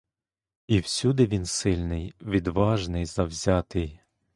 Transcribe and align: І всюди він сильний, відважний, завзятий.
І 0.67 0.79
всюди 0.79 1.25
він 1.25 1.45
сильний, 1.45 2.13
відважний, 2.21 3.05
завзятий. 3.05 3.99